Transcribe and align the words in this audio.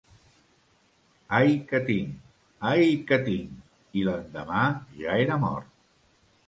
Ai 1.39 1.53
què 1.71 1.81
tinc!, 1.89 2.15
ai 2.73 2.89
què 3.11 3.23
tinc!, 3.29 3.61
i 4.01 4.09
l'endemà 4.09 4.67
ja 5.03 5.21
era 5.29 5.41
mort. 5.47 5.75